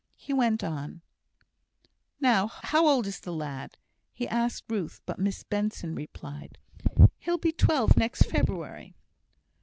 [0.15, 1.01] He went on:
[2.19, 3.77] "Now, how old is the lad?"
[4.11, 6.57] He asked Ruth, but Miss Benson replied:
[7.19, 8.95] "He'll be twelve next February."